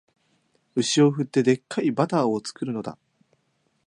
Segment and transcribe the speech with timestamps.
[0.75, 2.97] 牛を振って、デッカいバターを作るのだ